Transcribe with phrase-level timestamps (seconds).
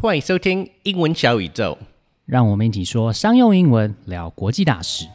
[0.00, 1.77] 欢迎收听英文小宇宙。
[2.25, 5.07] 让我们一起说商用英文，聊国际大事。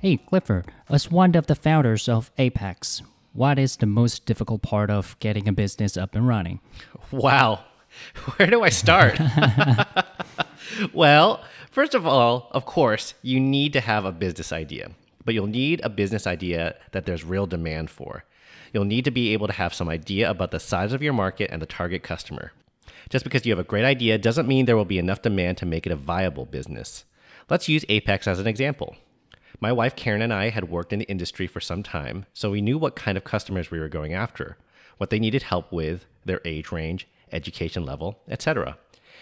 [0.00, 3.00] Hey, Clifford, as one of the founders of Apex,
[3.32, 6.60] what is the most difficult part of getting a business up and running?
[7.10, 7.60] Wow.
[8.36, 9.18] Where do I start?
[10.92, 11.40] well,
[11.70, 14.90] first of all, of course, you need to have a business idea,
[15.24, 18.24] but you'll need a business idea that there's real demand for.
[18.72, 21.50] You'll need to be able to have some idea about the size of your market
[21.50, 22.52] and the target customer.
[23.08, 25.66] Just because you have a great idea doesn't mean there will be enough demand to
[25.66, 27.04] make it a viable business.
[27.48, 28.96] Let's use Apex as an example.
[29.60, 32.60] My wife Karen and I had worked in the industry for some time, so we
[32.60, 34.56] knew what kind of customers we were going after,
[34.98, 38.76] what they needed help with, their age range, education level, etc.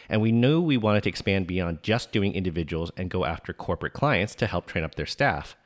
[0.09, 3.93] And we knew we wanted to expand beyond just doing individuals and go after corporate
[3.93, 5.57] clients to help train up their staff.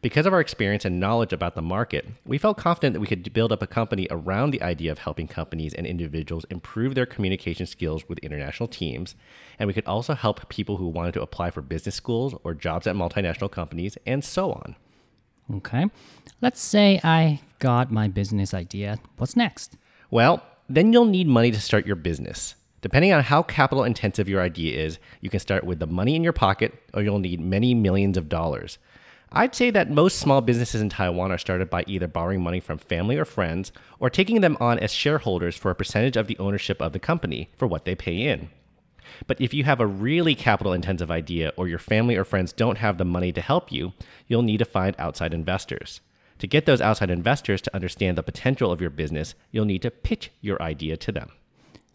[0.00, 3.30] Because of our experience and knowledge about the market, we felt confident that we could
[3.34, 7.66] build up a company around the idea of helping companies and individuals improve their communication
[7.66, 9.14] skills with international teams.
[9.58, 12.86] And we could also help people who wanted to apply for business schools or jobs
[12.86, 14.76] at multinational companies, and so on.
[15.56, 15.90] Okay,
[16.40, 18.98] let's say I got my business idea.
[19.18, 19.76] What's next?
[20.10, 22.54] Well, then you'll need money to start your business.
[22.82, 26.24] Depending on how capital intensive your idea is, you can start with the money in
[26.24, 28.78] your pocket or you'll need many millions of dollars.
[29.30, 32.78] I'd say that most small businesses in Taiwan are started by either borrowing money from
[32.78, 36.82] family or friends or taking them on as shareholders for a percentage of the ownership
[36.82, 38.50] of the company for what they pay in.
[39.26, 42.78] But if you have a really capital intensive idea or your family or friends don't
[42.78, 43.92] have the money to help you,
[44.26, 46.00] you'll need to find outside investors.
[46.40, 49.90] To get those outside investors to understand the potential of your business, you'll need to
[49.90, 51.30] pitch your idea to them.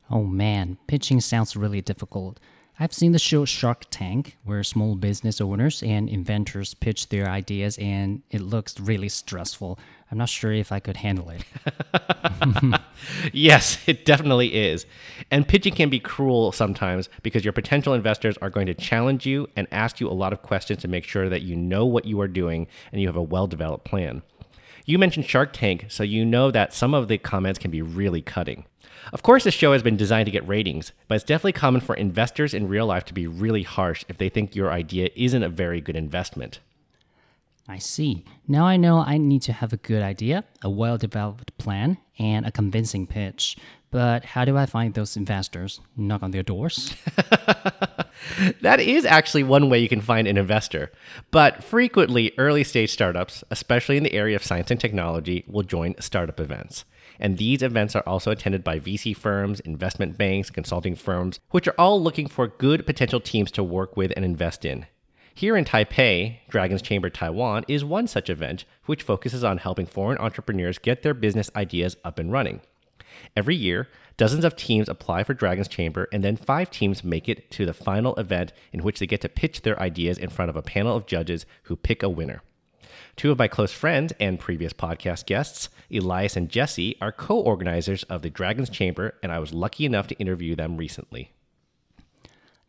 [0.10, 2.40] Oh man, pitching sounds really difficult.
[2.80, 7.76] I've seen the show Shark Tank, where small business owners and inventors pitch their ideas,
[7.80, 9.80] and it looks really stressful.
[10.12, 11.44] I'm not sure if I could handle it.
[13.34, 14.86] yes, it definitely is.
[15.32, 19.48] And pitching can be cruel sometimes because your potential investors are going to challenge you
[19.56, 22.22] and ask you a lot of questions to make sure that you know what you
[22.22, 24.22] are doing and you have a well developed plan.
[24.86, 28.22] You mentioned Shark Tank, so you know that some of the comments can be really
[28.22, 28.66] cutting.
[29.14, 31.96] Of course, this show has been designed to get ratings, but it's definitely common for
[31.96, 35.50] investors in real life to be really harsh if they think your idea isn't a
[35.50, 36.60] very good investment.
[37.70, 38.24] I see.
[38.48, 42.46] Now I know I need to have a good idea, a well developed plan, and
[42.46, 43.58] a convincing pitch.
[43.90, 45.80] But how do I find those investors?
[45.96, 46.96] Knock on their doors?
[48.62, 50.92] that is actually one way you can find an investor.
[51.32, 55.96] But frequently, early stage startups, especially in the area of science and technology, will join
[56.00, 56.84] startup events.
[57.20, 61.76] And these events are also attended by VC firms, investment banks, consulting firms, which are
[61.78, 64.86] all looking for good potential teams to work with and invest in.
[65.34, 70.18] Here in Taipei, Dragon's Chamber Taiwan is one such event which focuses on helping foreign
[70.18, 72.62] entrepreneurs get their business ideas up and running.
[73.36, 77.52] Every year, dozens of teams apply for Dragon's Chamber, and then five teams make it
[77.52, 80.56] to the final event in which they get to pitch their ideas in front of
[80.56, 82.42] a panel of judges who pick a winner.
[83.16, 88.04] Two of my close friends and previous podcast guests, Elias and Jessie, are co organizers
[88.10, 91.28] of the Dragon's Chamber, and I was lucky enough to interview them recently.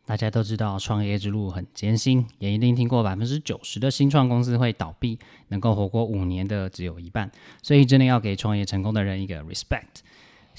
[0.05, 5.19] 大家都知道创业之路很艰辛，也一定听过百分之九十的新创公司会倒闭，
[5.49, 7.31] 能够活过五年的只有一半，
[7.61, 10.01] 所以真的要给创业成功的人一个 respect。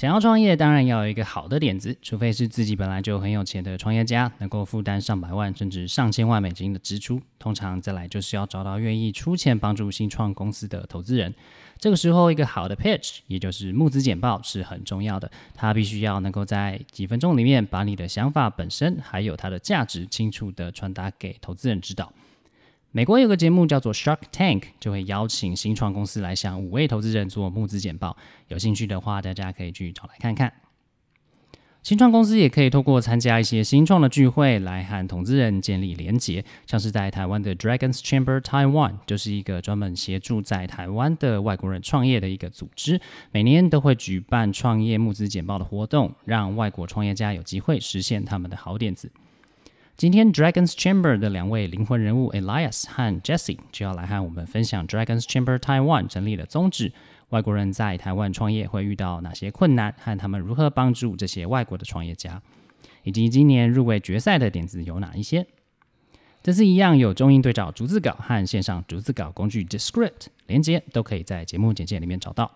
[0.00, 7.20] 想要创业，当然要有一个好的点子，除非是自己本来就很有钱的创业家，能够负担上百万甚至上千万美金的支出。
[7.38, 11.34] 通常再来就是要找到愿意出钱帮助新创公司的投资人。
[11.78, 15.30] 这个时候，一个好的 pitch，也就是募资简报是很重要的。
[15.54, 22.10] 它必须要能够在几分钟里面把你的想法本身还有它的价值清楚的传达给投资人知道。
[22.92, 28.16] 美国有个节目叫做 Shark Tank，就会邀请新创公司来向五位投资人做募资简报。
[28.48, 30.52] 有兴趣的话，大家可以去找来看看。
[31.84, 43.00] 新创公司也可以透过参加一些新创的聚会来和投资人建立连结，像是在台湾的 Dragons Chamber Taiwan 就是一个专门协助在台湾的外国人创业的一个组织，
[43.30, 49.10] 每年都会举办创业募资简报的活动，让外国创业家有机会实现他们的好点子。
[50.00, 56.90] 今天 Dragons Chamber 的两位灵魂人物 Elias 和 Jessie 就要来和我们分享 Dragons Chamber Taiwan 成立的宗旨，
[57.28, 62.40] 外国人在台湾创业会遇到哪些困难，和他们如何帮助这些外国的创业家，
[63.02, 65.46] 以及今年入围决赛的点子有哪一些。
[66.42, 72.50] 这次一样有中英对照逐字稿和线上逐字稿工具 Descript 连接，都可以在节目简介里面找到。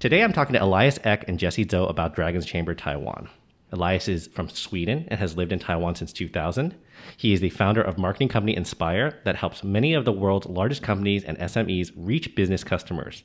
[0.00, 3.26] Today I'm talking to Elias Ek and Jessie Doe about Dragon's Chamber Taiwan.
[3.74, 6.76] Elias is from Sweden and has lived in Taiwan since 2000.
[7.16, 10.80] He is the founder of marketing company Inspire that helps many of the world's largest
[10.80, 13.24] companies and SMEs reach business customers.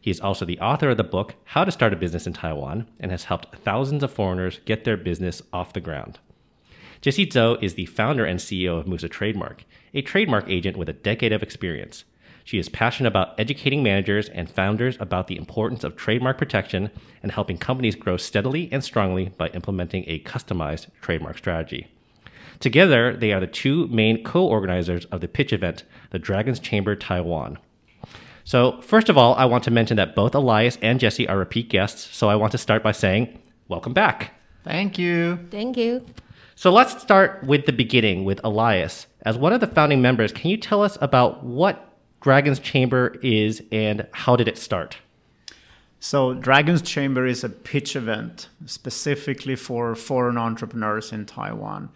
[0.00, 2.88] He is also the author of the book How to Start a Business in Taiwan
[2.98, 6.18] and has helped thousands of foreigners get their business off the ground.
[7.00, 10.94] Jessie Chou is the founder and CEO of Musa Trademark, a trademark agent with a
[10.94, 12.04] decade of experience.
[12.46, 17.32] She is passionate about educating managers and founders about the importance of trademark protection and
[17.32, 21.88] helping companies grow steadily and strongly by implementing a customized trademark strategy.
[22.60, 25.82] Together, they are the two main co organizers of the pitch event,
[26.12, 27.58] the Dragon's Chamber Taiwan.
[28.44, 31.68] So, first of all, I want to mention that both Elias and Jessie are repeat
[31.68, 34.34] guests, so I want to start by saying, Welcome back.
[34.62, 35.40] Thank you.
[35.50, 36.06] Thank you.
[36.54, 39.08] So let's start with the beginning with Elias.
[39.22, 43.62] As one of the founding members, can you tell us about what Dragon's Chamber is
[43.70, 44.98] and how did it start?
[45.98, 51.88] So, Dragon's Chamber is a pitch event specifically for foreign entrepreneurs in Taiwan.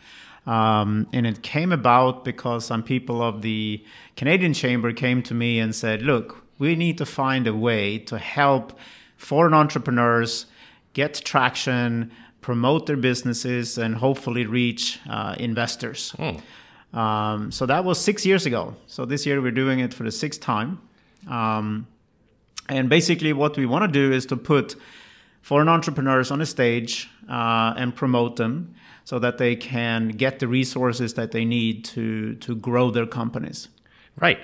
[0.47, 3.85] Um, and it came about because some people of the
[4.17, 8.19] Canadian Chamber came to me and said, Look, we need to find a way to
[8.19, 8.79] help
[9.17, 10.47] foreign entrepreneurs
[10.93, 16.15] get traction, promote their businesses, and hopefully reach uh, investors.
[16.93, 18.75] Um, so that was six years ago.
[18.87, 20.81] So this year we're doing it for the sixth time.
[21.29, 21.87] Um,
[22.69, 24.77] and basically, what we want to do is to put
[25.43, 30.47] foreign entrepreneurs on a stage uh, and promote them so that they can get the
[30.47, 33.69] resources that they need to, to grow their companies.
[34.17, 34.39] Right.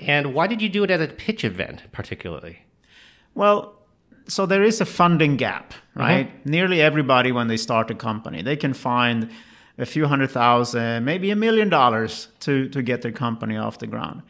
[0.00, 2.60] And why did you do it at a pitch event, particularly?
[3.34, 3.74] Well,
[4.26, 6.46] so there is a funding gap, right?
[6.46, 9.30] Nearly everybody, when they start a company, they can find
[9.78, 13.86] a few hundred thousand, maybe a million dollars to, to get their company off the
[13.86, 14.22] ground.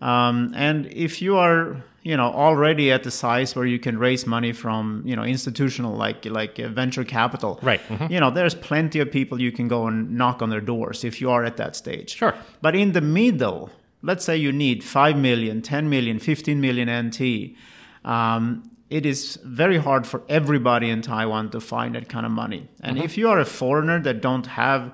[0.00, 4.26] Um, and if you are, you know, already at the size where you can raise
[4.26, 8.10] money from, you know, institutional like like uh, venture capital, Right, mhm.
[8.10, 11.20] You know, there's plenty of people you can go and knock on their doors if
[11.20, 12.14] you are at that stage.
[12.14, 12.34] Sure.
[12.62, 13.70] But in the middle,
[14.02, 17.56] let's say you need 5 million, 10 million, 15 million NT.
[18.04, 22.68] Um, it is very hard for everybody in Taiwan to find that kind of money.
[22.80, 24.92] And if you are a foreigner that don't have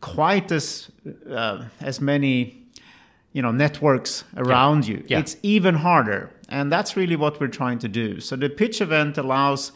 [0.00, 0.90] quite as
[1.30, 2.58] uh, as many
[3.32, 5.18] you know networks around you Yeah.
[5.20, 6.30] it's even harder.
[6.48, 8.20] And that's really what we're trying to do.
[8.20, 9.72] So the pitch event allows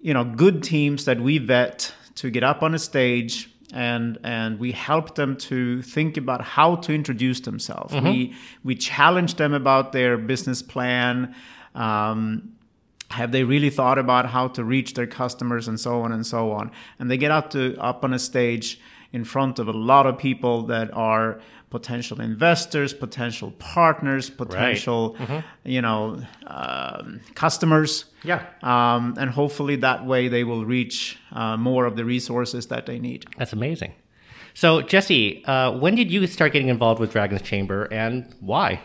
[0.00, 4.58] you know good teams that we vet to get up on a stage and and
[4.58, 7.94] we help them to think about how to introduce themselves.
[7.94, 8.34] We
[8.64, 11.34] we challenge them about their business plan
[11.74, 12.52] um,
[13.12, 16.50] have they really thought about how to reach their customers and so on and so
[16.52, 18.80] on and they get up to up on a stage
[19.12, 25.16] in front of a lot of people that are potential investors potential partners potential
[25.64, 28.40] you know um, customers Yeah.
[28.62, 32.98] um, and hopefully that way they will reach uh, more of the resources that they
[32.98, 33.92] need That's amazing.
[34.54, 38.80] So, Jessie, uh, when did you start getting involved with Dragon's Chamber and why?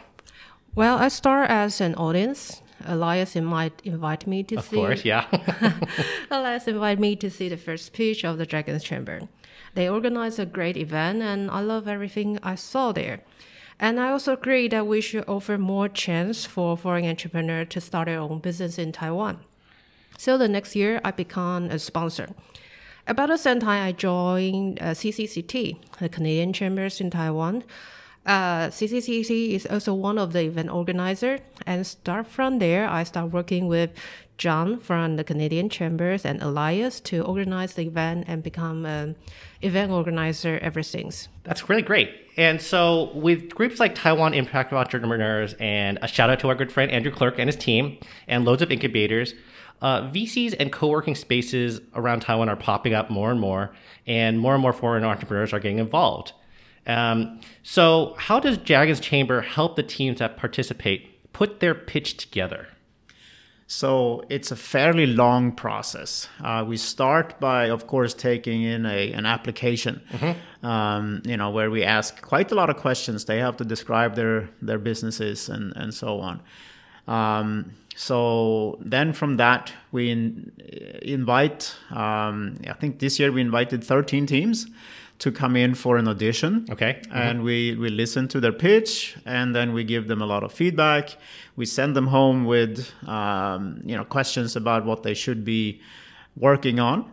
[0.76, 2.62] Well, I start as an audience.
[2.86, 4.76] Elias might invite me to Of see.
[4.76, 5.26] course, yeah.
[6.32, 9.22] Elias invited me to see the first pitch of the Dragon's Chamber.
[9.74, 13.22] They organized a great event, and I love everything I saw there.
[13.80, 18.08] And I also agree that we should offer more chance for foreign entrepreneurs to start
[18.08, 19.40] their own business in Taiwan.
[20.18, 22.30] So the next year, I become a sponsor.
[23.06, 27.64] About the same time, I joined uh, CCCT, the Canadian Chambers in Taiwan.
[28.28, 33.32] Uh, CCCT is also one of the event organizer, and start from there, I start
[33.32, 33.92] working with
[34.38, 39.16] John from the Canadian Chambers and Elias to organize the event and become an
[39.62, 41.30] event organizer ever since.
[41.46, 42.10] That's really great.
[42.36, 46.72] And so, with groups like Taiwan Impact Entrepreneurs, and a shout out to our good
[46.72, 49.36] friend Andrew Clerk and his team, and loads of incubators,
[49.82, 53.74] uh, VCs and co working spaces around Taiwan are popping up more and more,
[54.06, 56.34] and more and more foreign entrepreneurs are getting involved.
[56.88, 62.68] Um, so, how does Dragon's Chamber help the teams that participate put their pitch together?
[63.70, 66.30] So it's a fairly long process.
[66.42, 70.02] Uh, we start by, of course, taking in a, an application,
[70.64, 73.26] um, you know, where we ask quite a lot of questions.
[73.26, 76.42] They have to describe their, their businesses and, and so on.
[77.10, 80.52] Um, so then from that, we in,
[81.02, 84.68] invite, um, I think this year we invited 13 teams
[85.18, 86.68] to come in for an audition.
[86.70, 87.02] Okay.
[87.12, 90.54] and we, we listen to their pitch and then we give them a lot of
[90.54, 91.18] feedback.
[91.56, 95.82] We send them home with um, you know questions about what they should be
[96.36, 97.12] working on.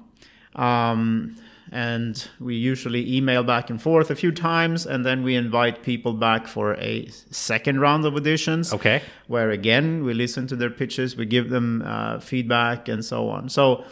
[0.55, 1.37] Um,
[1.75, 6.13] and we usually email back and forth a few times and then we invite people
[6.13, 9.03] back for a second round of auditions Okay.
[9.27, 13.49] where again we listen to their pitches we give them uh, feedback and so on
[13.49, 13.85] so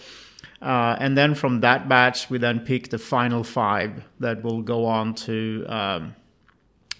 [0.62, 4.87] Uh, and then from that batch, we then pick the final five that will go
[4.87, 6.15] on to um,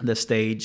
[0.09, 0.65] the stage.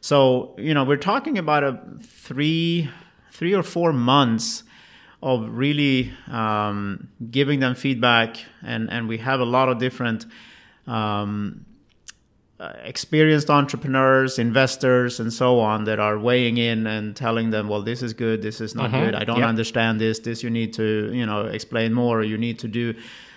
[0.00, 2.88] So you know, we're talking about a three,
[3.32, 4.62] three or four months
[5.22, 10.26] of really um, giving them feedback, and and we have a lot of different.
[10.86, 11.64] Um,
[12.60, 17.82] uh, experienced entrepreneurs, investors, and so on that are weighing in and telling them, "Well,
[17.82, 18.42] this is good.
[18.42, 19.14] This is not good.
[19.14, 19.48] I don't Yep.
[19.48, 20.18] understand this.
[20.18, 22.24] This you need to, you know, explain more.
[22.24, 22.94] You need to do."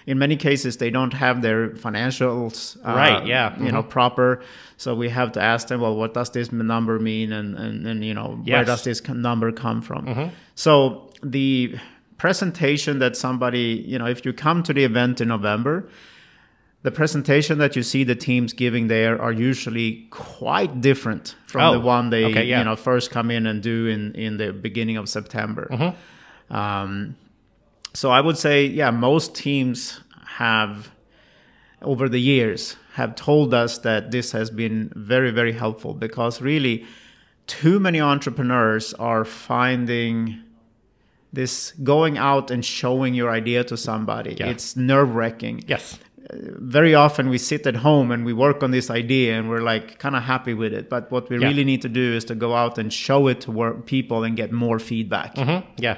[0.07, 3.55] In many cases, they don't have their financials uh, Right, yeah.
[3.63, 4.41] you know, proper.
[4.77, 8.03] So we have to ask them, "Well, what does this number mean?" And and, and
[8.03, 10.31] you know, where does this number come from?
[10.55, 11.77] So the
[12.17, 15.89] presentation that somebody, you know, if you come to the event in November,
[16.83, 21.73] the presentation that you see the teams giving there are usually quite different from Oh,
[21.73, 22.59] the one they okay, yeah.
[22.59, 25.67] you know first come in and do in in the beginning of September.
[25.71, 26.55] Mm-hmm.
[26.55, 27.15] Um,
[27.93, 30.91] so I would say, yeah, most teams have
[31.81, 36.85] over the years have told us that this has been very very helpful because really
[37.47, 40.41] too many entrepreneurs are finding
[41.33, 44.47] this going out and showing your idea to somebody Yeah.
[44.49, 45.99] it's nerve wracking Yes.
[46.33, 49.97] very often we sit at home and we work on this idea and we're like
[49.99, 51.47] kind of happy with it but what we Yeah.
[51.47, 54.35] really need to do is to go out and show it to work people and
[54.37, 55.97] get more feedback Mhm, Yeah.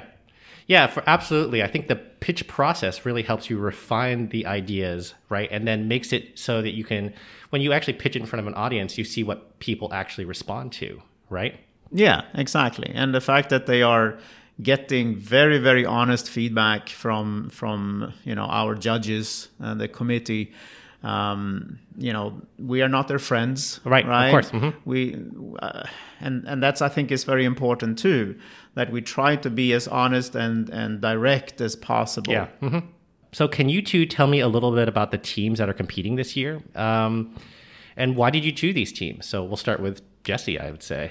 [0.66, 1.62] Yeah, for absolutely.
[1.62, 5.46] I think the pitch process really helps you refine the ideas, right?
[5.52, 7.12] And then makes it so that you can
[7.50, 10.24] when you actually pitch it in front of an audience, you see what people actually
[10.24, 11.54] respond to, right?
[11.92, 14.16] yeah exactly and the fact that they are
[14.62, 20.52] getting very very honest feedback from from you know our judges and the committee
[21.02, 24.74] um, you know we are not their friends Right, right of course, mhm.
[24.84, 25.16] we
[25.60, 25.84] uh,
[26.20, 28.36] and and that's i think is very important too
[28.74, 32.46] that we try to be as honest and and direct as possible Yeah.
[32.62, 32.78] mm-hmm.
[33.32, 36.14] So, can you two tell me a little bit about the teams that are competing
[36.14, 36.62] this year?
[36.76, 37.34] Um,
[37.96, 39.26] and why did you choose these teams?
[39.26, 41.10] So, we'll start with Jessie, I would say.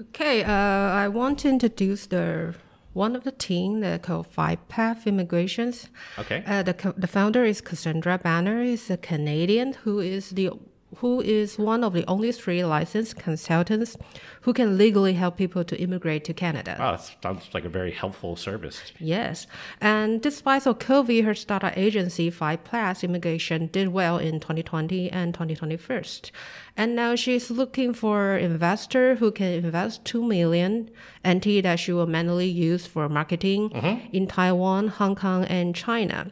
[0.00, 2.54] Okay, uh, I want to introduce the
[2.94, 5.88] one of the team that called Five Path Immigrations.
[6.18, 6.42] Okay.
[6.46, 8.62] Uh, the the founder is Cassandra Banner.
[8.62, 10.50] is a Canadian who is the
[10.96, 13.96] who is one of the only three licensed consultants
[14.42, 16.76] who can legally help people to immigrate to Canada.
[16.78, 18.82] Oh, that sounds like a very helpful service.
[18.98, 19.46] Yes,
[19.80, 25.32] and despite of COVID, her startup agency Five Plus Immigration did well in 2020 and
[25.34, 26.30] 2021.
[26.76, 30.90] And now she's looking for investor who can invest two million
[31.26, 34.06] NT that she will manually use for marketing mm-hmm.
[34.12, 36.30] in Taiwan, Hong Kong, and China.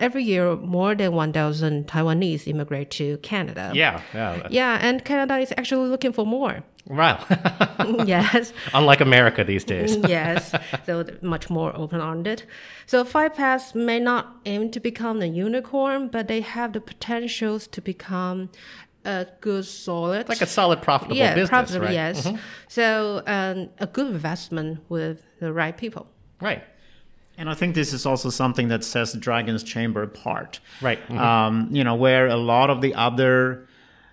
[0.00, 3.70] Every year, more than 1,000 Taiwanese immigrate to Canada.
[3.74, 4.00] Yeah.
[4.14, 4.48] Yeah.
[4.50, 6.64] Yeah, and Canada is actually looking for more.
[6.86, 7.24] Wow.
[8.06, 8.52] yes.
[8.74, 9.96] Unlike America these days.
[9.96, 10.54] Mm, yes,
[10.86, 12.44] so much more open-ended.
[12.86, 17.80] So Five may not aim to become a unicorn, but they have the potentials to
[17.80, 18.50] become
[19.04, 21.94] a good solid, Like a solid, profitable yeah, business, profitable, right?
[21.94, 22.28] yes.
[22.68, 26.06] So um, a good investment with the right people.
[26.40, 26.62] Right.
[27.38, 30.60] And I think this is also something that sets Dragon's Chamber apart.
[30.80, 31.00] Right.
[31.08, 31.18] Mhm.
[31.18, 33.66] Um, you know, where a lot of the other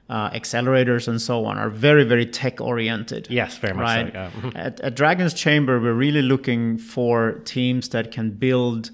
[0.10, 3.28] uh, accelerators and so on are very, very tech oriented.
[3.30, 4.08] Yes, very much Right.
[4.12, 4.18] so.
[4.20, 4.32] yeah.
[4.42, 4.52] Mhm.
[4.56, 8.90] At, at Dragon's Chamber, we're really looking for teams that can build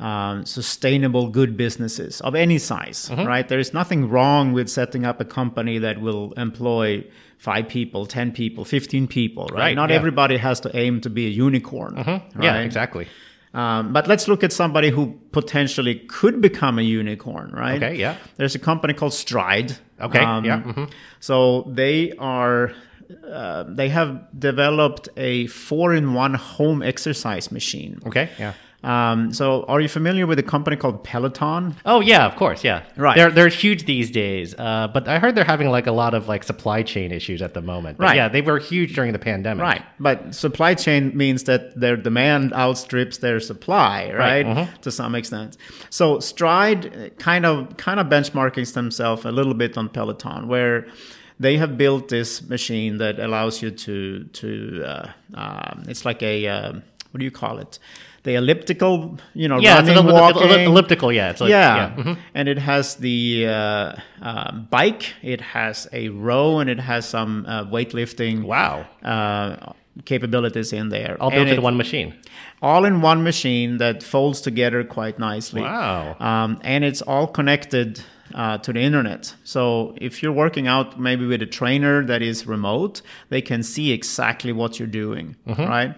[0.00, 3.26] um, sustainable, good businesses of any size, Mm-hmm.
[3.28, 3.46] right?
[3.48, 7.04] There is nothing wrong with setting up a company that will employ
[7.38, 9.58] five people, 10 people, 15 people, right?
[9.60, 9.96] Right, Not yeah.
[9.96, 11.94] everybody has to aim to be a unicorn.
[11.96, 12.22] Right?
[12.40, 13.06] Yeah, exactly.
[13.52, 17.82] Um, but let's look at somebody who potentially could become a unicorn, right?
[17.82, 18.14] Okay, yeah.
[18.36, 19.76] There's a company called Stride.
[20.00, 20.90] Okay, yeah, mhm.
[21.18, 22.72] So they are,
[23.28, 27.98] uh, they have developed a four-in-one home exercise machine.
[28.06, 28.28] Okay.
[28.38, 28.52] Yeah.
[28.82, 31.76] Um, so are you familiar with a company called Peloton?
[31.84, 32.84] Oh yeah, of course, yeah.
[32.96, 33.14] Right.
[33.14, 36.28] They're they're huge these days, uh, but I heard they're having like a lot of
[36.28, 37.98] like supply chain issues at the moment.
[37.98, 38.16] But Right.
[38.16, 39.62] Yeah, they were huge during the pandemic.
[39.62, 39.82] Right.
[39.98, 44.46] But supply chain means that their demand outstrips their supply, right?
[44.46, 44.80] Mm-hmm.
[44.80, 45.58] To some extent.
[45.90, 50.86] So Stride uh, kind of kind of benchmarking themselves a little bit on Peloton, where
[51.38, 56.46] they have built this machine that allows you to to uh, um, it's like a
[56.48, 57.78] um what do you call it?
[58.22, 60.42] The elliptical, you know, Yeah, running, ellip- walking.
[60.48, 61.10] ellip- elliptical.
[61.12, 61.30] Yeah.
[61.30, 62.16] It's like, yeah, mhm.
[62.34, 67.46] and it has the uh, uh, bike, it has a row, and it has some
[67.48, 68.84] uh, weightlifting Wow.
[69.02, 69.72] uh,
[70.04, 71.16] capabilities in there.
[71.20, 72.14] All built into one machine.
[72.62, 75.62] All in one machine that folds together quite nicely.
[75.62, 76.16] Wow.
[76.20, 78.00] Um, and it's all connected
[78.34, 79.34] uh, to the internet.
[79.44, 83.92] So if you're working out maybe with a trainer that is remote, they can see
[83.92, 85.62] exactly what you're doing, Mm-hmm.
[85.64, 85.94] right?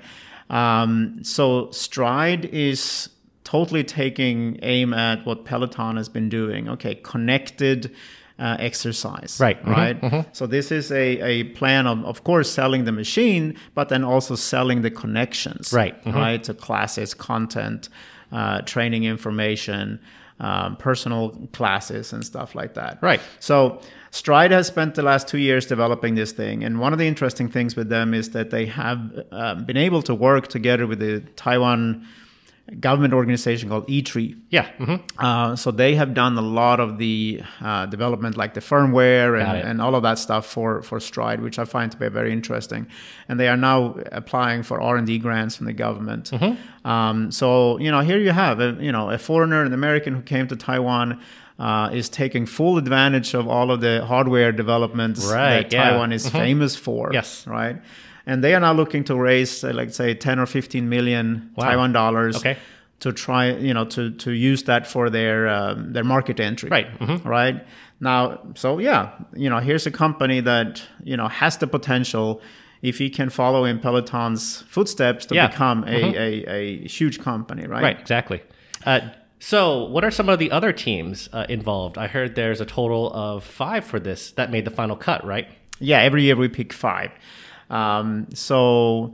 [0.53, 3.09] Um, so Stride is
[3.45, 6.69] totally taking aim at what Peloton has been doing.
[6.69, 7.91] Okay, connected
[8.39, 9.39] uh, exercise.
[9.41, 10.27] Right, mhm, Right.
[10.37, 14.35] So this is a, a plan of, of course, selling the machine, but then also
[14.35, 15.73] selling the connections.
[15.73, 16.15] Right, mhm.
[16.15, 16.43] Right.
[16.45, 17.89] To classes, content,
[18.33, 20.01] uh, training information,
[20.41, 22.99] um, personal classes, and stuff like that.
[23.03, 23.21] Right.
[23.39, 23.81] So
[24.13, 27.49] Stride has spent the last two years developing this thing, and one of the interesting
[27.49, 28.99] things with them is that they have
[29.33, 32.07] uh, been able to work together with the Taiwan
[32.79, 34.37] government organization called ITRI.
[34.51, 34.69] Yeah.
[34.79, 35.03] mhm.
[35.19, 39.69] Uh, so they have done a lot of the uh, development, like the firmware and,
[39.69, 42.87] and all of that stuff for, for Stride, which I find to be very interesting.
[43.29, 46.31] And they are now applying for R and D grants from the government.
[46.31, 46.87] Mm-hmm.
[46.89, 50.23] Um, so you know, here you have a, you know a foreigner, an American who
[50.23, 51.21] came to Taiwan.
[51.63, 55.91] Uh, is taking full advantage of all of the hardware developments Right, that yeah.
[55.91, 56.33] Taiwan is Mhm.
[56.45, 57.11] famous for.
[57.13, 57.47] Yes.
[57.47, 57.77] right.
[58.27, 61.25] And they are now looking to raise, uh, like, say, ten or fifteen million
[61.57, 61.65] Wow.
[61.69, 62.57] Taiwan dollars Okay.
[63.01, 66.89] to try you know to to use that for their um, their market entry Right,
[67.01, 67.19] mhm.
[67.25, 67.57] right
[68.01, 69.03] now so yeah
[69.45, 72.41] you know here's a company that you know has the potential
[72.91, 76.15] if he can follow in peloton's footsteps to Yeah, become a, mhm.
[76.27, 78.41] a, a huge company right Right, exactly.
[78.87, 79.01] Uh,
[79.45, 81.99] so, what are some of the other teams uh, involved?
[81.99, 85.49] I heard there's a total of five for this that made the final cut, right?
[85.81, 87.11] yeah every year we pick five
[87.71, 89.13] um, so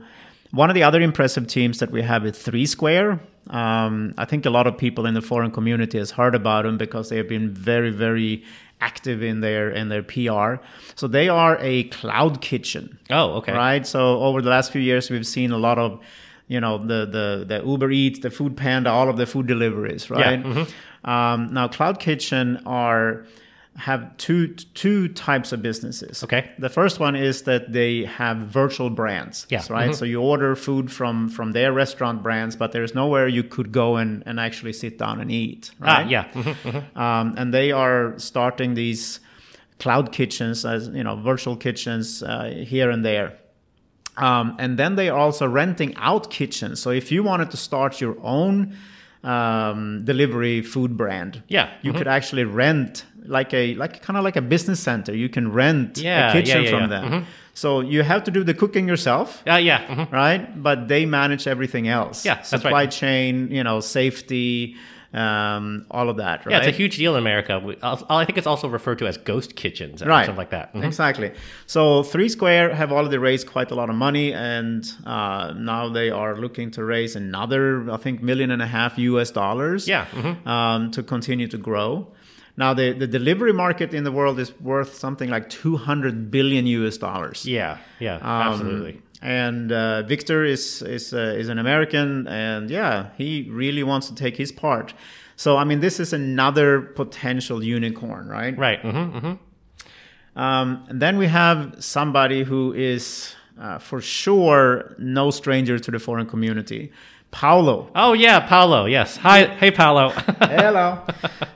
[0.51, 3.19] one of the other impressive teams that we have is three square
[3.49, 6.77] um, i think a lot of people in the foreign community has heard about them
[6.77, 8.43] because they have been very very
[8.81, 10.61] active in their in their pr
[10.95, 13.53] so they are a cloud kitchen Oh, okay.
[13.53, 15.99] right so over the last few years we've seen a lot of
[16.49, 20.09] you know the the the uber eats the food panda all of the food deliveries
[20.09, 21.09] right mm-hmm.
[21.09, 23.25] um, now cloud kitchen are
[23.77, 24.47] have two
[24.83, 26.41] two types of businesses Okay.
[26.59, 29.59] the first one is that they have virtual brands Yeah.
[29.59, 29.73] Mm-hmm.
[29.73, 33.71] right so you order food from from their restaurant brands but there's nowhere you could
[33.71, 36.25] go and, and actually sit down and eat right Ah, yeah.
[36.33, 36.97] mhm.
[36.97, 39.21] um, and they are starting these
[39.79, 43.29] cloud kitchens as you know virtual kitchens uh, here and there
[44.19, 47.99] um, and then they are also renting out kitchens so if you wanted to start
[48.01, 48.75] your own
[49.23, 51.97] um, delivery food brand Yeah, you mhm.
[51.97, 55.97] could actually rent like a like kind of like a business center you can rent
[55.97, 57.23] Yeah, a kitchen yeah, yeah, from them Mhm.
[57.53, 59.81] so you have to do the cooking yourself Uh, yeah.
[59.87, 60.11] mhm.
[60.11, 60.63] right?
[60.63, 62.25] But they manage everything else.
[62.25, 62.91] Yeah, that's supply right.
[62.91, 64.75] chain, you know, safety,
[65.13, 66.45] um, all of that.
[66.45, 66.51] Right?
[66.51, 67.59] Yeah, it's a huge deal in America.
[67.59, 70.73] We- I think it's also referred to as ghost kitchens or right, something like that.
[70.73, 70.83] Mhm.
[70.85, 71.31] Exactly.
[71.65, 76.09] So Three Square have already raised quite a lot of money, and uh, now they
[76.11, 79.31] are looking to raise another, I think, million and a half U.S.
[79.31, 79.87] dollars.
[79.87, 80.45] Yeah, mhm.
[80.45, 82.07] Um, to continue to grow.
[82.57, 86.97] Now the the delivery market in the world is worth something like 200 billion U.S.
[86.97, 87.45] dollars.
[87.45, 88.21] Yeah, yeah, Um,
[88.53, 89.01] absolutely.
[89.21, 94.15] And uh, Victor is is uh, is an American, and yeah, he really wants to
[94.15, 94.93] take his part.
[95.35, 98.57] So I mean, this is another potential unicorn, right?
[98.57, 98.79] Right.
[98.81, 99.33] hmm hmm
[100.35, 105.99] Um, and then we have somebody who is uh, for sure no stranger to the
[105.99, 106.91] foreign community,
[107.31, 107.89] Paulo.
[107.95, 108.85] Oh yeah, Paolo.
[108.85, 109.17] Yes.
[109.17, 110.09] Hi, hey Paolo.
[110.41, 111.03] Hello.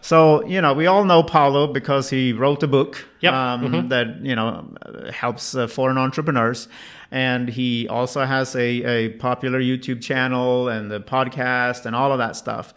[0.02, 3.34] so you know we all know Paulo because he wrote a book Yep.
[3.34, 4.68] um, that you know
[5.12, 6.68] helps uh, foreign entrepreneurs,
[7.10, 12.18] and he also has a, a popular YouTube channel and the podcast and all of
[12.20, 12.74] that stuff.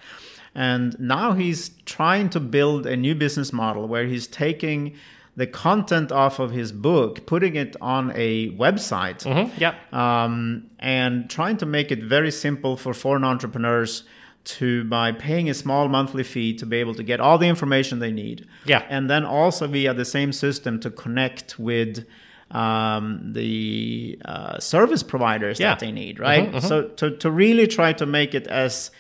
[0.55, 4.95] And now he's trying to build a new business model where he's taking
[5.37, 9.93] the content off of his book, putting it on a website hmm Yep.
[9.93, 14.05] um, and trying to make it very simple for foreign entrepreneurs
[14.45, 17.99] to by paying a small monthly fee to be able to get all the information
[17.99, 18.83] they need Yeah.
[18.89, 22.07] and then also via the same system to connect with
[22.53, 25.71] um, the uh, service providers Yeah.
[25.71, 28.91] that they need right so to, to really try to make it as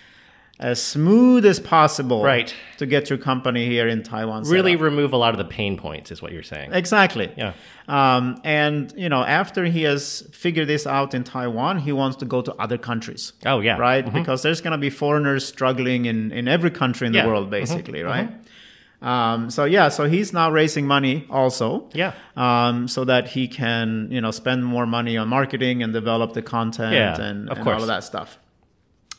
[0.58, 2.54] as smooth as possible Right.
[2.78, 6.10] to get your company here in taiwan Really remove a lot of the pain points,
[6.10, 6.72] is what you're saying.
[6.72, 7.30] Exactly.
[7.36, 7.52] Yeah.
[7.88, 12.24] Um, and you know, after he has figured this out in Taiwan, he wants to
[12.24, 13.32] go to other countries.
[13.44, 13.76] Oh, yeah.
[13.76, 14.10] Right.
[14.12, 17.22] Because there's going to be foreigners struggling in in every country in Yeah.
[17.22, 18.02] the world, basically.
[18.02, 18.30] Right.
[19.02, 21.84] Um, so yeah, so he's now raising money also.
[21.92, 22.12] Yeah.
[22.34, 26.42] Um, so that he can you know spend more money on marketing and develop the
[26.42, 27.74] content Yeah, and, of and course.
[27.76, 28.38] all of that stuff.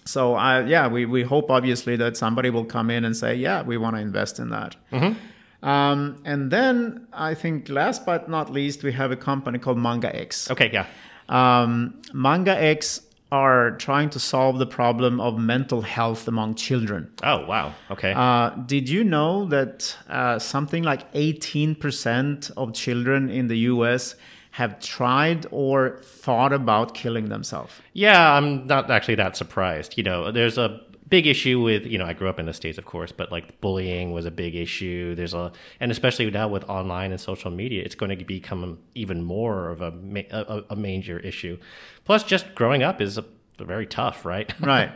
[0.08, 3.62] So I yeah, we, we hope obviously that somebody will come in and say, yeah,
[3.62, 4.76] we want to invest in that.
[4.92, 5.68] Mm-hmm.
[5.68, 10.16] Um, and then I think last but not least, we have a company called Manga
[10.16, 10.50] X.
[10.52, 10.70] Okay.
[10.72, 10.86] Yeah.
[11.30, 17.12] Um, Manga X are trying to solve the problem of mental health among children.
[17.24, 17.74] Oh wow.
[17.92, 18.14] Okay.
[18.16, 24.16] Uh, did you know that uh, something like 18% of children in the US
[24.58, 27.72] have tried or thought about killing themselves.
[27.94, 29.96] Yeah, I'm not actually that surprised.
[30.00, 32.80] You know, there's a big issue with, you know, I grew up in the States,
[32.80, 35.14] of course, but like bullying was a big issue.
[35.14, 39.24] There's a, and especially now with online and social media, it's going to become even
[39.24, 39.94] more of a,
[40.32, 41.60] a, a major issue.
[42.04, 43.26] Plus, just growing up is a,
[43.60, 44.52] very tough, right?
[44.60, 44.90] right.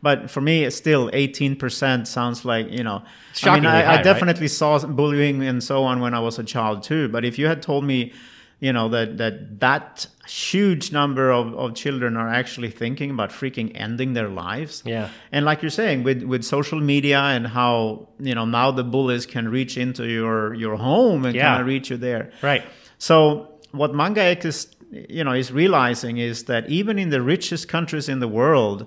[0.00, 3.82] But for me, it's still 18% sounds like, you know, I mean, Shockingly I, high,
[3.82, 4.04] I right?
[4.04, 7.08] definitely saw bullying and so on when I was a child too.
[7.08, 8.12] But if you had told me,
[8.60, 13.72] you know, that that, that huge number of, of children are actually thinking about freaking
[13.74, 14.82] ending their lives.
[14.86, 15.08] Yeah.
[15.32, 19.26] And like you're saying, with, with social media and how, you know, now the bullies
[19.26, 21.48] can reach into your, your home and Yeah.
[21.48, 22.30] kind of reach you there.
[22.42, 22.62] Right.
[22.98, 27.66] So what Manga X is, you know, is realizing is that even in the richest
[27.68, 28.86] countries in the world,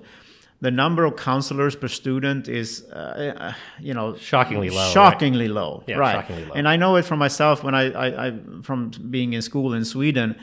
[0.63, 3.53] the number of counselors per student is, uh, uh,
[3.87, 4.93] you know, Shockingly low, right?
[4.93, 6.15] Shockingly low, Yeah, right?
[6.15, 6.53] shockingly low.
[6.55, 8.33] And I know it for myself when I, I, I,
[8.67, 10.35] from being in school in Sweden.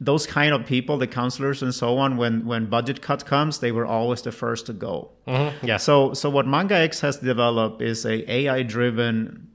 [0.00, 3.70] Those kind of people, the counselors and so on, when when budget cut comes, they
[3.70, 5.10] were always the first to go.
[5.28, 5.78] Mhm, Yeah.
[5.78, 9.46] So, so what Manga X has developed is a AI-driven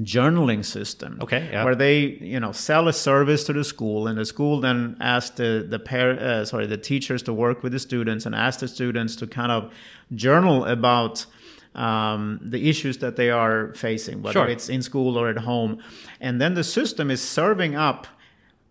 [0.00, 1.18] journaling system.
[1.20, 1.64] Okay, yeah.
[1.64, 5.36] Where they, you know, sell a service to the school, and the school then asks
[5.36, 8.68] the the par- uh, sorry the teachers to work with the students and ask the
[8.68, 9.72] students to kind of
[10.14, 11.26] journal about.
[11.74, 14.46] Um, the issues that they are facing, whether Sure.
[14.46, 15.78] it's in school or at home,
[16.20, 18.06] and then the system is serving up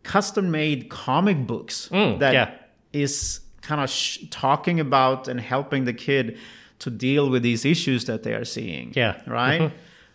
[0.04, 2.52] custom-made comic books Mm, that yeah.
[2.94, 6.38] is kind of sh- talking about and helping the kid
[6.80, 8.94] to deal with these issues that they are seeing.
[8.96, 9.20] Yeah.
[9.26, 9.72] Right.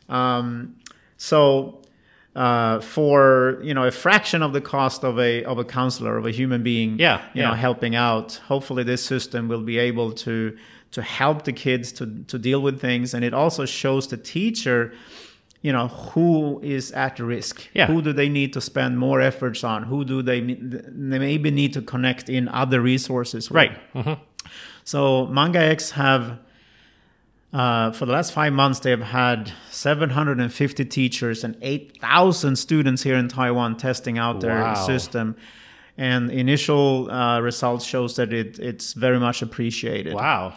[0.08, 0.76] um,
[1.16, 1.80] so
[2.34, 6.26] uh, for you know a fraction of the cost of a of a counselor of
[6.26, 7.48] a human being, Yeah, you yeah.
[7.48, 8.40] know, helping out.
[8.48, 10.56] Hopefully, this system will be able to
[10.92, 14.92] to help the kids to to deal with things, and it also shows the teacher.
[15.62, 17.66] You know who is at risk.
[17.74, 17.86] Yeah.
[17.86, 19.82] Who do they need to spend more efforts on?
[19.84, 23.50] Who do they they maybe need to connect in other resources?
[23.50, 23.56] with?
[23.56, 23.72] right.
[23.94, 24.18] Mhm.
[24.84, 26.38] So Manga X have
[27.60, 33.16] uh, for the last five months they have had 750 teachers and 8,000 students here
[33.16, 34.74] in Taiwan testing out their Wow.
[34.86, 35.36] system.
[35.98, 40.12] And initial uh, results shows that it, it's very much appreciated.
[40.14, 40.52] Wow.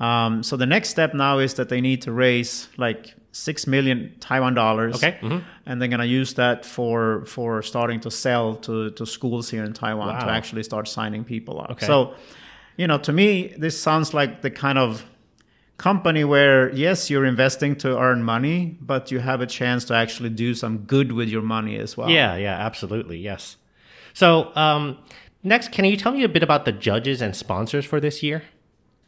[0.00, 4.12] Um, so the next step now is that they need to raise like six million
[4.18, 4.96] Taiwan dollars.
[4.96, 5.44] Okay, mhm.
[5.66, 9.72] And they're gonna use that for for starting to sell to, to schools here in
[9.72, 11.70] Taiwan to actually start signing people up.
[11.72, 11.86] Okay.
[11.86, 12.14] So,
[12.76, 15.04] you know, to me, this sounds like the kind of
[15.80, 20.30] company where yes, you're investing to earn money, but you have a chance to actually
[20.30, 22.10] do some good with your money as well.
[22.10, 23.18] Yeah, yeah, absolutely.
[23.18, 23.56] Yes.
[24.12, 24.98] So, um,
[25.42, 28.42] next, can you tell me a bit about the judges and sponsors for this year?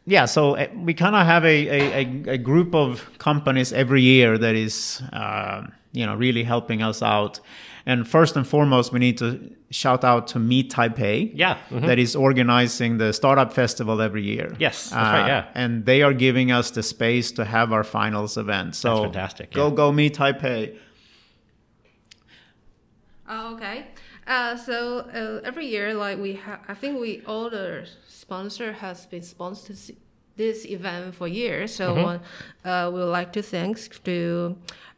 [0.05, 4.01] yeah so uh, we kind of have a, a, a, a group of companies every
[4.01, 7.39] year that is uh, you know really helping us out
[7.85, 9.27] and first and foremost we need to
[9.71, 11.85] shout out to meet taipei Yeah, mhm.
[11.87, 15.45] that is organizing the startup festival every year Uh, Yes, that's right, yeah.
[15.55, 19.51] and they are giving us the space to have our finals event so That's fantastic,
[19.53, 19.75] go yeah.
[19.75, 20.75] go meet taipei
[23.27, 23.87] Oh, okay.
[24.27, 29.05] Uh, so uh, every year, like we have, I think we all the sponsor has
[29.05, 29.91] been sponsored this-
[30.35, 31.73] this event for years.
[31.75, 32.67] So Mm-hmm.
[32.67, 34.57] uh, uh, we would like to thanks to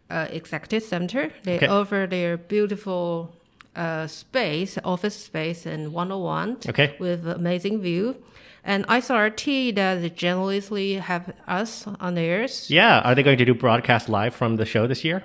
[0.09, 1.31] uh, Executive Center.
[1.43, 1.67] They Okay.
[1.67, 3.33] offer their beautiful
[3.75, 6.95] uh, space, office space in 101 Okay.
[6.99, 8.15] with amazing view.
[8.63, 12.67] And ICRT that they generously have us on theirs.
[12.69, 13.01] Yeah.
[13.03, 15.23] Are they going to do broadcast live from the show this year?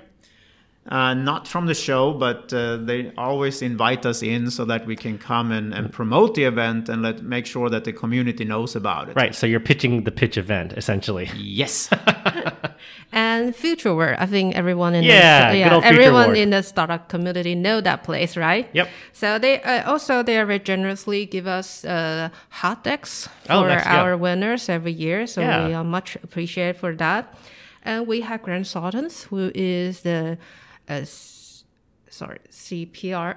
[0.89, 4.95] Uh, not from the show, but uh, they always invite us in so that we
[4.95, 8.75] can come and, and promote the event and let make sure that the community knows
[8.75, 9.15] about it.
[9.15, 9.33] Right.
[9.35, 11.29] So you're pitching the pitch event, essentially.
[11.35, 11.89] Yes.
[13.11, 17.81] And FutureWard, I think everyone in Yeah, the, Future everyone in the startup community know
[17.81, 18.69] that place, right?
[18.73, 18.89] Yep.
[19.13, 23.85] So they uh, also they very generously give us uh, hot desks for Oh, that's-
[23.85, 24.01] yeah.
[24.01, 25.27] our winners every year.
[25.27, 25.67] So Yeah.
[25.67, 27.33] we are much appreciated for that.
[27.83, 30.37] And we have Grant Thornton, who is the
[30.87, 31.01] uh,
[32.09, 33.35] sorry CPR.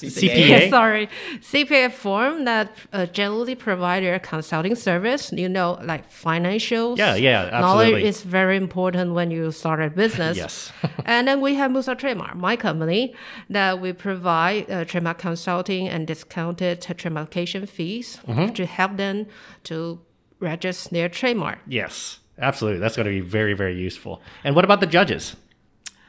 [0.00, 0.70] CPA?
[0.78, 1.08] sorry,
[1.40, 5.32] CPA firm that uh, generally provide their consulting service.
[5.32, 6.98] You know, like financials.
[6.98, 7.90] Yeah, yeah, absolutely.
[7.92, 10.36] Knowledge is very important when you start a business.
[10.36, 10.72] Yes.
[11.04, 13.14] and then we have Musa Trademark, my company,
[13.50, 18.52] that we provide uh, trademark consulting and discounted trademark application fees Mm-hmm.
[18.54, 19.26] to help them
[19.64, 20.00] to
[20.40, 21.58] register their trademark.
[21.66, 22.18] Yes.
[22.38, 22.80] Absolutely.
[22.80, 24.20] That's going to be very, very useful.
[24.44, 25.36] And what about the judges?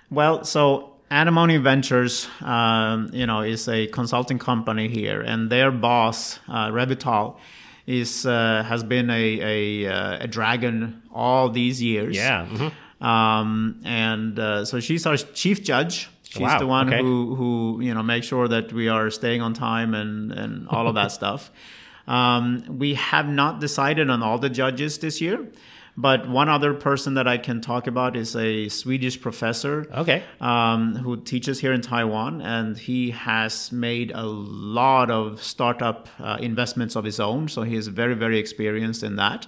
[0.10, 6.40] well, so Antimony Ventures, um, you know, is a consulting company here, and their boss,
[6.50, 7.38] uh, Revital,
[7.86, 9.40] is uh, has been a
[9.86, 12.16] a, uh, a dragon all these years.
[12.16, 12.46] Yeah.
[12.46, 12.72] mhm.
[13.00, 16.10] Um, and uh, so she's our chief judge.
[16.24, 17.02] She's Wow, the one okay.
[17.02, 20.88] who who you know makes sure that we are staying on time and and all
[20.88, 21.52] of that stuff.
[22.08, 25.46] Um, we have not decided on all the judges this year,
[26.00, 30.22] but one other person that I can talk about is a Swedish professor Okay.
[30.40, 36.38] um, who teaches here in Taiwan, and he has made a lot of startup uh,
[36.40, 37.48] investments of his own.
[37.48, 39.48] So he is very, very experienced in that.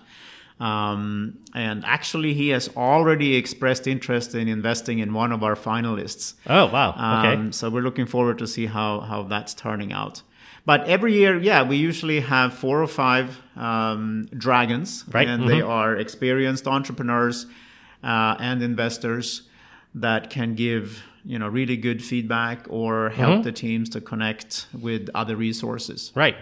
[0.59, 6.33] Um, and actually, he has already expressed interest in investing in one of our finalists.
[6.47, 6.89] Oh, wow.
[6.89, 7.33] Okay.
[7.35, 10.21] Um, so we're looking forward to see how how that's turning out.
[10.65, 15.62] But every year, yeah, we usually have four or five um, dragons, Right, and they
[15.62, 17.48] are experienced entrepreneurs
[18.04, 19.43] uh, and investors
[19.95, 25.10] that can give you know really good feedback or help the teams to connect with
[25.15, 26.12] other resources.
[26.15, 26.36] Right.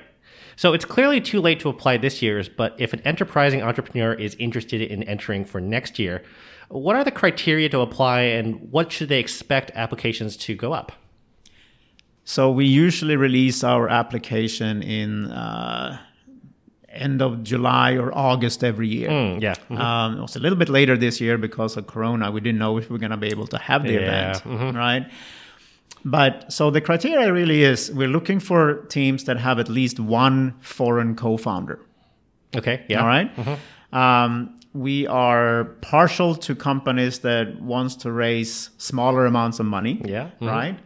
[0.55, 4.35] So it's clearly too late to apply this year's, but if an enterprising entrepreneur is
[4.39, 6.23] interested in entering for next year,
[6.69, 10.91] what are the criteria to apply and what should they expect applications to go up?
[12.29, 15.97] So we usually release our application in uh,
[16.89, 19.09] end of July or August every year.
[19.09, 19.55] Mm, yeah.
[19.69, 19.79] Mhm.
[19.79, 22.29] Um, it was a little bit later this year because of Corona.
[22.29, 24.75] We didn't know if we were going to be able to have the Yeah, event,
[24.75, 25.05] right?
[26.03, 30.53] But so the criteria really is we're looking for teams that have at least one
[30.59, 31.79] foreign co-founder.
[32.57, 32.81] Okay.
[32.89, 33.01] Yeah.
[33.01, 33.31] All right?
[33.93, 40.01] Um, we are partial to companies that wants to raise smaller amounts of money.
[40.03, 40.27] Yeah.
[40.41, 40.47] Mhm.
[40.51, 40.77] Right.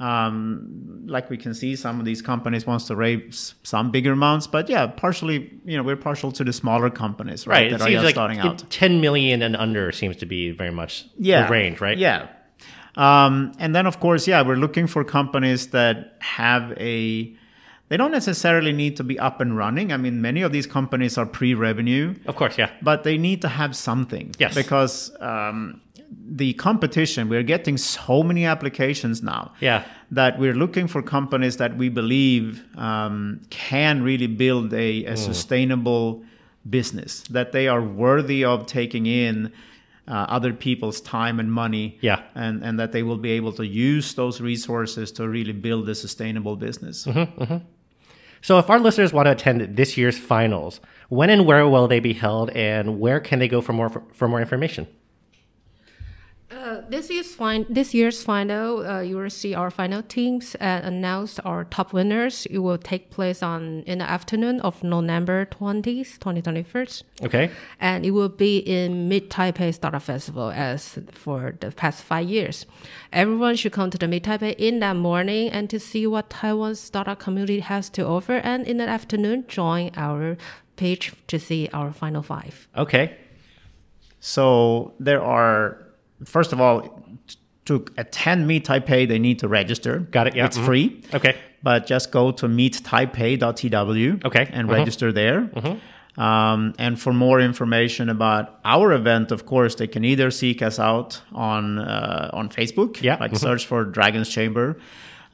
[0.00, 4.46] Um, like we can see, some of these companies wants to raise some bigger amounts,
[4.46, 7.54] but yeah, partially, you know, we're partial to the smaller companies, right?
[7.54, 7.66] Right.
[7.66, 8.62] It that are seems just like starting out.
[8.70, 11.46] 10 million and under seems to be very much yeah.
[11.46, 11.98] the range, right?
[11.98, 12.28] Yeah.
[12.96, 17.34] Um, and then, of course, yeah, we're looking for companies that have a.
[17.88, 19.92] They don't necessarily need to be up and running.
[19.92, 22.58] I mean, many of these companies are pre-revenue, Of course.
[22.58, 22.70] Yeah.
[22.82, 24.34] but they need to have something.
[24.38, 24.54] Yes.
[24.54, 25.80] Because um,
[26.10, 29.82] the competition, we're getting so many applications now Yeah.
[30.10, 35.16] that we're looking for companies that we believe um, can really build a, Mm.
[35.18, 36.22] sustainable
[36.68, 39.52] business, that they are worthy of taking in
[40.06, 42.20] uh, other people's time and money, Yeah.
[42.34, 45.94] and, and that they will be able to use those resources to really build a
[45.94, 47.04] sustainable business.
[47.06, 47.56] Mm-hmm.
[48.40, 52.00] So if our listeners want to attend this year's finals, when and where will they
[52.00, 54.86] be held and where can they go for more for more information?
[56.50, 60.82] Uh, this year's fin- this year's final, uh, you will see our final teams and
[60.82, 62.46] announce our top winners.
[62.46, 67.50] It will take place on in the afternoon of November twentieth, twenty twenty first, Okay.
[67.78, 72.64] and it will be in Meet Taipei Startup Festival as for the past five years.
[73.12, 76.80] Everyone should come to the Meet Taipei in that morning and to see what Taiwan's
[76.80, 80.38] startup community has to offer, and in the afternoon join our
[80.76, 82.68] page to see our final five.
[82.74, 83.16] Okay.
[84.20, 85.84] So there are,
[86.24, 87.04] first of all,
[87.66, 89.98] to attend Meet Taipei, they need to register.
[90.10, 90.64] Got it, yeah, It's mhm.
[90.64, 91.02] free.
[91.12, 91.36] Okay.
[91.62, 94.72] But just go to meettaipei.tw Okay, and mhm.
[94.72, 95.50] register there.
[96.16, 100.78] Um, and for more information about our event, of course, they can either seek us
[100.80, 103.38] out on uh, on Facebook, Yeah, like mhm.
[103.38, 104.78] search for Dragons Chamber,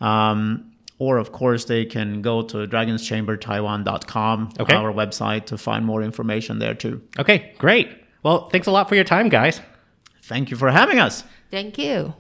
[0.01, 4.75] um, or of course they can go to dragonschambertaiwan.com, Okay.
[4.75, 7.01] our website, to find more information there too.
[7.19, 7.53] Okay.
[7.59, 7.89] Great.
[8.23, 9.61] Well, thanks a lot for your time, guys.
[10.27, 11.23] Thank you for having us.
[11.51, 12.15] Thank you.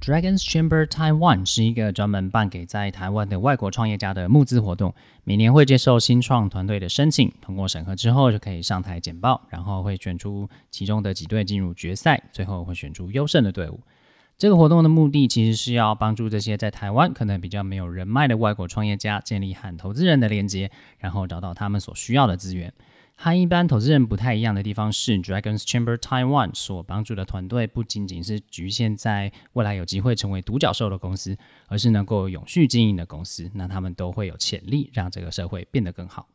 [0.00, 13.78] Dragons Chamber Taiwan 是一个专门办给在台湾的外国创业家的募资活动，每年会接受新创团队的申请，通过审核之后就可以上台简报，然后会选出其中的几队进入决赛，最后会选出优胜的队伍。
[14.36, 22.72] 这个活动的目的其实是要帮助这些在台湾可能比较没有人脉的外国创业家建立和投资人的连接，然后找到他们所需要的资源。
[23.14, 31.36] 和一般投资人不太一样的地方是，Dragons Chamber Taiwan 所帮助的团队不仅仅是局限在未来有机会成为独角兽的公司，
[31.68, 33.48] 而是能够永续经营的公司。
[33.54, 36.26] 那他们都会有潜力让这个社会变得更好。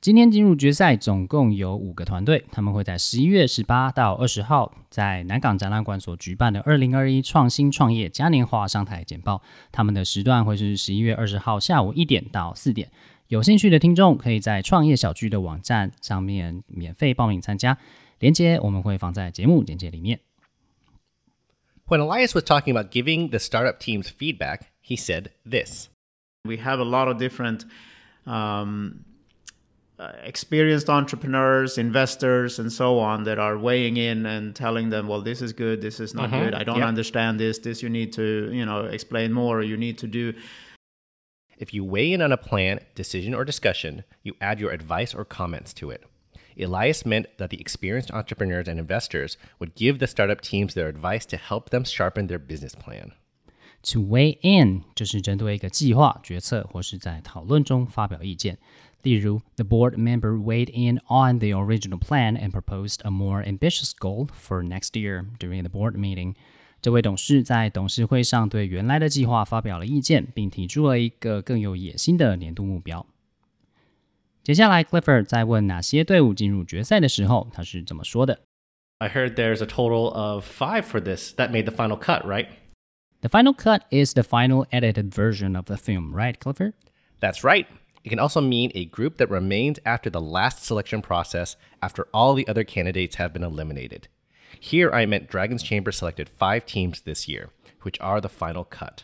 [0.00, 9.42] 今天进入决赛总共有五个团队，他们会在十一月十八到二十号在南港展览馆所举办的二零二一创新创业嘉年华上台简报。
[9.72, 12.90] 他们的时段会是十一月二十号下午一点到四点。
[13.29, 17.77] 有兴趣的听众可以在创业小聚的网站上面免费报名参加，
[18.19, 20.19] 链接我们会放在节目简介里面。
[21.87, 25.89] When Elias was talking about giving the startup teams feedback, he said this.
[26.43, 27.65] We have a lot of different
[28.25, 29.05] um,
[29.97, 35.23] uh, experienced entrepreneurs, investors, and so on that are weighing in and telling them, "Well,
[35.23, 35.81] this is good.
[35.81, 36.53] This is not good.
[36.53, 36.87] I don't yeah.
[36.87, 37.59] understand this.
[37.59, 39.63] This you need to, you know, explain more.
[39.63, 40.33] You need to do."
[41.59, 45.23] If you weigh in on a plan, decision, or discussion, you add your advice or
[45.23, 46.03] comments to it.
[46.57, 51.25] Elias meant that the experienced entrepreneurs and investors would give the startup teams their advice
[51.25, 53.11] to help them sharpen their business plan.
[53.93, 58.57] To weigh in 就是针对一个计划、决策或是在讨论中发表意见。
[59.03, 64.63] 例如，the board member weighed in on the original plan and proposed a more ambitious goal for
[64.63, 66.35] next year during the board meeting。
[66.81, 73.05] 这位董事在董事会上对原来的计划发表了意见，并提出了一个更有野心的年度目标。
[74.43, 78.41] 接下来，Clifford 在问哪些队伍进入决赛的时候，他是怎么说的
[78.99, 82.47] I heard there's a total of five for this that made the final cut, right?
[83.21, 86.73] The final cut is the final edited version of the film, right, Clifford?
[87.19, 87.65] That's right.
[88.03, 92.35] It can also mean a group that remains after the last selection process after all
[92.35, 94.07] the other candidates have been eliminated.
[94.61, 97.49] Here I meant Dragon's Chamber selected five teams this year,
[97.83, 99.03] which are the final cut.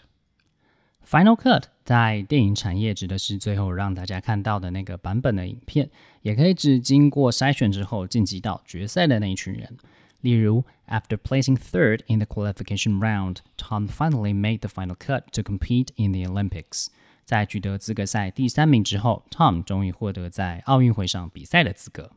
[1.04, 5.90] Final cut 在电影产业指的是最后让大家看到的那个版本的影片，
[6.22, 9.78] 也可以指经过筛选之后晋级到决赛的那一群人。
[10.22, 16.12] 例如，After placing third in the qualification round, Tom finally made the final cut to compete in
[16.12, 16.88] the Olympics。
[17.26, 22.12] 在取得资格赛第三名之后，Tom 终于获得在奥运会上比赛的资格。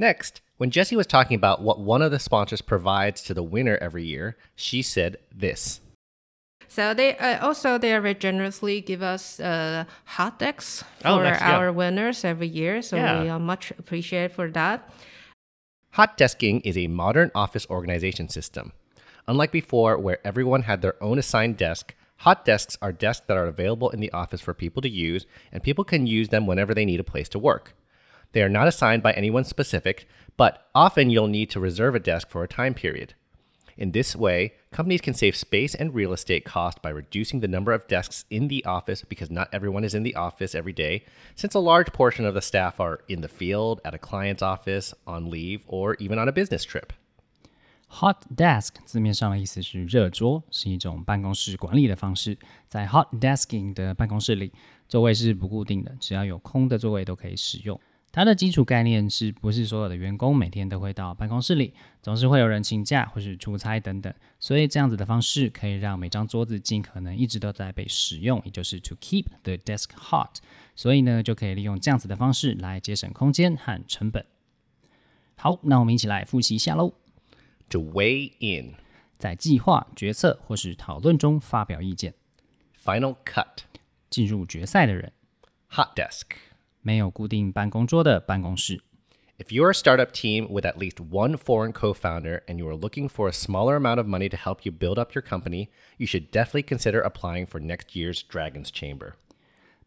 [0.00, 3.76] Next, when Jessie was talking about what one of the sponsors provides to the winner
[3.82, 5.82] every year, she said this.
[6.68, 11.38] So they uh, also they very generously give us uh, hot desks Oh, for nice,
[11.42, 11.54] yeah.
[11.54, 12.80] our winners every year.
[12.80, 13.22] So Yeah.
[13.22, 14.90] we are much appreciated for that.
[15.90, 18.72] Hot desking is a modern office organization system.
[19.28, 23.46] Unlike before, where everyone had their own assigned desk, hot desks are desks that are
[23.46, 26.86] available in the office for people to use, and people can use them whenever they
[26.86, 27.74] need a place to work.
[28.33, 32.29] They are not assigned by anyone specific, but often you'll need to reserve a desk
[32.29, 33.13] for a time period.
[33.77, 37.73] In this way, companies can save space and real estate cost by reducing the number
[37.73, 41.03] of desks in the office because not everyone is in the office every day,
[41.35, 44.93] since a large portion of the staff are in the field, at a client's office,
[45.05, 46.93] on leave, or even on a business trip.
[47.99, 52.37] Hot desk 字面上的意思是热桌，是一种办公室管理的方式。
[52.69, 54.53] 在 hot desking 的办公室里，
[54.87, 57.79] 座位是不固定的，只要有空的座位都可以使用。
[58.12, 70.38] 它的基础概念是不是所有的员工每天都会到办公室里，总是会有人请假或是出差等等，所以这样子的方式可以让每张桌子尽可能一直都在被使用，也就是 to keep the desk hot。
[70.74, 74.24] 所以呢，就可以利用这样子的方式来节省空间和成本。
[75.36, 76.92] 好，那我们一起来复习一下喽。
[77.68, 78.74] To weigh in.
[79.18, 82.14] 在计划、决策或是讨论中发表意见。
[82.82, 83.64] Final cut.
[84.08, 85.12] 进入决赛的人
[85.68, 86.26] ，Hot desk.
[86.81, 88.81] 没有固定办公桌的办公室。
[89.37, 92.77] If you're a startup team with at least one foreign co founder and you are
[92.77, 96.07] looking for a smaller amount of money to help you build up your company, you
[96.07, 99.15] should definitely consider applying for next year's Dragon's Chamber.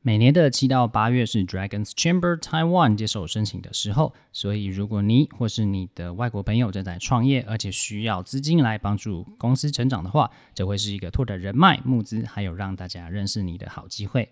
[0.02, 14.28] 每年的七到八月是 Dragons Chamber Taiwan 接受申请的时候，所以如果你或是你的外国朋友正在创业，而且需要资金来帮助公司成长的话，这会是一个拓展人脉、募资，还有让大家认识你的好机会。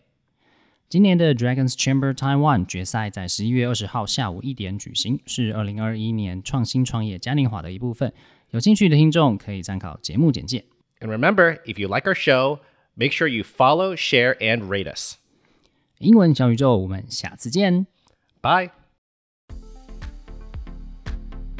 [0.91, 8.13] 今年的 Dragons Chamber Taiwan 决赛在十一月二十号下午一点举行，是二零二一年创新创业嘉年华的一部分。
[8.51, 10.65] 有兴趣的听众可以参考节目简介。
[11.01, 12.61] And remember, if you like our show,
[12.95, 15.17] make sure you follow, share, and rate us.
[15.99, 17.87] 英文小宇宙，我们下次见。
[18.41, 18.71] Bye.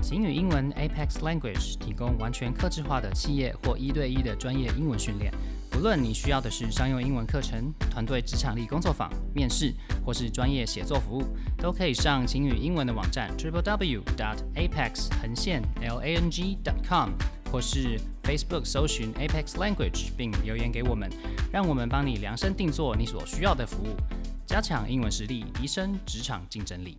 [0.01, 5.33] 晴雨英文 Apex Language 提供完全客制化的企业或一对一的专业英文训练。
[5.72, 9.74] 不论你需要的是商用英文课程、团队职场力工作坊、面试，
[10.06, 11.24] 或是专业写作服务，
[11.58, 17.10] 都可以上晴雨英文的网站 triple w dot apex 横线 l a n g dot com，
[17.52, 21.10] 或是 Facebook 搜寻 Apex Language 并留言给我们，
[21.52, 23.96] 让我们帮你量身定做你所需要的服务，
[24.46, 26.98] 加强英文实力，提升职场竞争力。